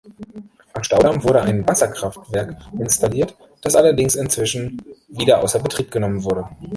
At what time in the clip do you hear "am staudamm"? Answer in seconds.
0.73-1.23